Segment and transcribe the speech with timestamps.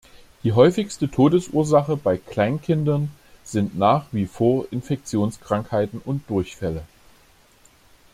[0.41, 3.11] Die häufigste Todesursache bei Kleinkindern
[3.43, 6.81] sind nach wie vor Infektionskrankheiten und Durchfälle.